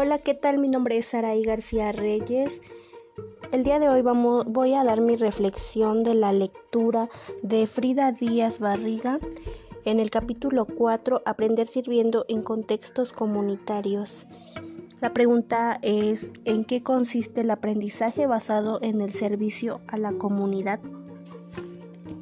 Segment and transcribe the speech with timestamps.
[0.00, 0.58] Hola, ¿qué tal?
[0.58, 2.62] Mi nombre es Saraí García Reyes.
[3.50, 7.08] El día de hoy voy a dar mi reflexión de la lectura
[7.42, 9.18] de Frida Díaz Barriga
[9.84, 14.28] en el capítulo 4, Aprender sirviendo en contextos comunitarios.
[15.00, 20.78] La pregunta es, ¿en qué consiste el aprendizaje basado en el servicio a la comunidad?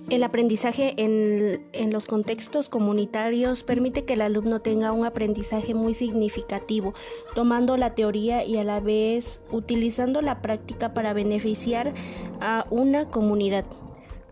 [0.08, 6.94] El aprendizaje en, los contextos comunitarios permite que el alumno tenga un aprendizaje muy significativo,
[7.34, 11.92] tomando la teoría y a la vez utilizando la práctica para beneficiar
[12.40, 13.64] a una comunidad,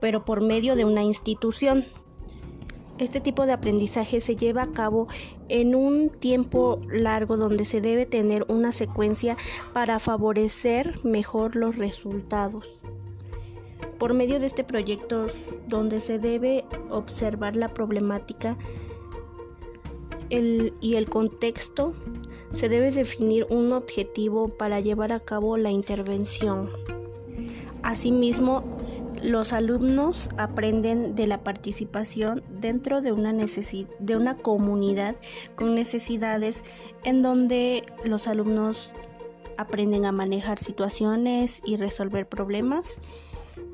[0.00, 1.86] pero por medio de una institución.
[2.98, 5.08] Este tipo de aprendizaje se lleva a cabo
[5.48, 9.36] en un tiempo largo donde se debe tener una secuencia
[9.72, 12.84] para favorecer mejor los resultados
[13.98, 15.26] por medio de este proyecto
[15.66, 18.56] donde se debe observar la problemática
[20.30, 21.94] y el contexto,
[22.52, 26.70] se debe definir un objetivo para llevar a cabo la intervención.
[27.82, 28.64] Asimismo,
[29.22, 35.16] los alumnos aprenden de la participación dentro de una, de una comunidad
[35.56, 36.62] con necesidades
[37.04, 38.92] en donde los alumnos
[39.56, 43.00] aprenden a manejar situaciones y resolver problemas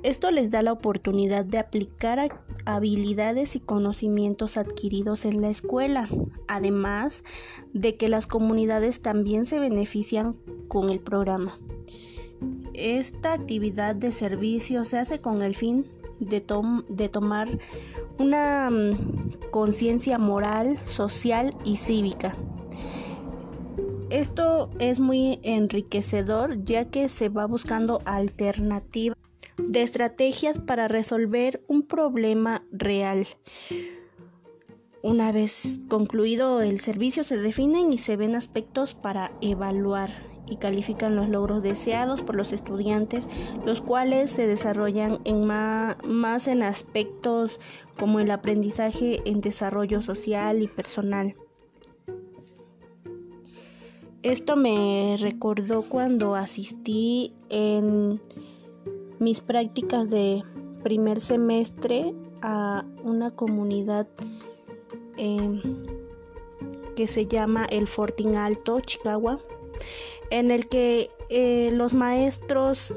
[0.03, 6.09] esto les da la oportunidad de aplicar habilidades y conocimientos adquiridos en la escuela,
[6.49, 7.25] además
[7.73, 10.37] de que las comunidades también se benefician
[10.69, 11.59] con el programa.
[12.73, 15.87] Esta actividad de servicio se hace con el fin
[16.19, 16.43] de,
[16.89, 17.59] de tomar
[18.19, 22.37] una mm, conciencia moral, social y cívica.
[24.09, 29.20] Esto es muy enriquecedor ya que se va buscando alternativas
[29.69, 33.27] de estrategias para resolver un problema real.
[35.03, 40.11] Una vez concluido el servicio se definen y se ven aspectos para evaluar
[40.47, 43.27] y califican los logros deseados por los estudiantes,
[43.65, 47.61] los cuales se desarrollan en más en aspectos
[47.99, 51.35] como el aprendizaje en desarrollo social y personal.
[54.23, 58.21] Esto me recordó cuando asistí en
[59.21, 60.43] mis prácticas de
[60.83, 64.09] primer semestre a una comunidad
[65.19, 65.61] em,
[66.97, 69.41] que se llama el Fortín Alto, Chicago,
[70.31, 72.95] en el que eh, los maestros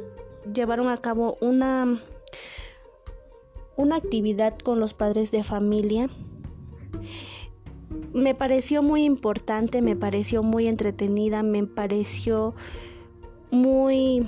[0.51, 2.01] llevaron a cabo una,
[3.75, 6.09] una actividad con los padres de familia.
[8.13, 12.53] Me pareció muy importante, me pareció muy entretenida, me pareció
[13.51, 14.25] muy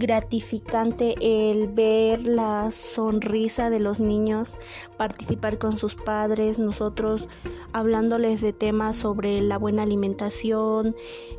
[0.00, 4.56] gratificante el ver la sonrisa de los niños,
[4.96, 7.28] participar con sus padres, nosotros
[7.72, 10.96] hablándoles de temas sobre la buena alimentación,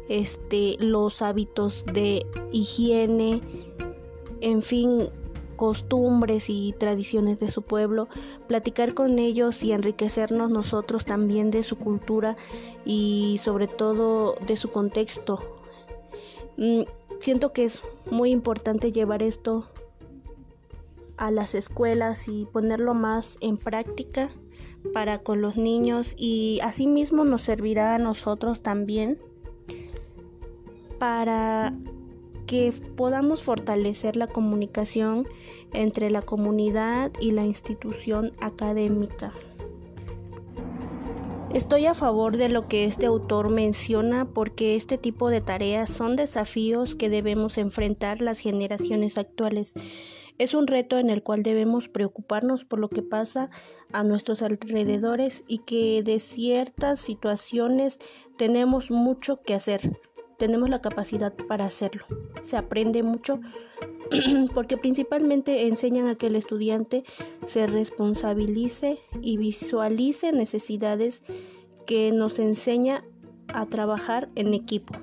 [0.07, 3.41] este, los hábitos de higiene,
[4.39, 5.09] en fin,
[5.55, 8.07] costumbres y tradiciones de su pueblo,
[8.47, 12.37] platicar con ellos y enriquecernos nosotros también de su cultura
[12.85, 15.39] y sobre todo de su contexto.
[17.21, 19.67] Siento que es muy importante llevar esto
[21.17, 24.31] a las escuelas y ponerlo más en práctica
[24.91, 29.19] para con los niños y asimismo nos servirá a nosotros también
[30.97, 31.75] para
[32.47, 35.27] que podamos fortalecer la comunicación
[35.73, 39.31] entre la comunidad y la institución académica.
[41.53, 46.15] Estoy a favor de lo que este autor menciona porque este tipo de tareas son
[46.15, 49.73] desafíos que debemos enfrentar las generaciones actuales.
[50.37, 53.49] Es un reto en el cual debemos preocuparnos por lo que pasa
[53.91, 57.99] a nuestros alrededores y que de ciertas situaciones
[58.37, 59.99] tenemos mucho que hacer.
[60.37, 62.05] Tenemos la capacidad para hacerlo.
[62.41, 63.41] Se aprende mucho
[64.53, 67.03] porque principalmente enseñan a que el estudiante
[67.45, 71.23] se responsabilice y visualice necesidades
[71.85, 73.03] que nos enseña
[73.53, 74.93] a trabajar en equipo.